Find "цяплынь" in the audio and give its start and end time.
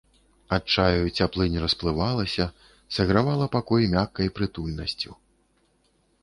1.19-1.57